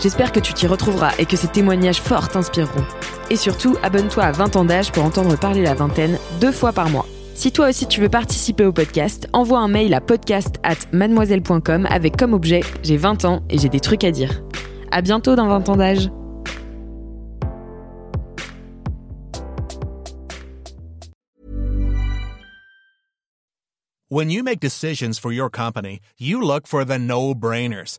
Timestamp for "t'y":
0.54-0.66